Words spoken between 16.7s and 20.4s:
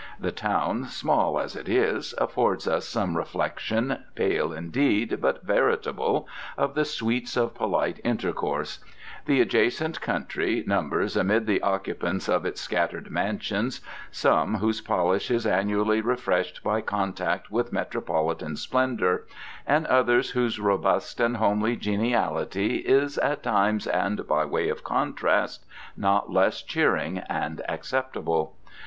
contact with metropolitan splendour, and others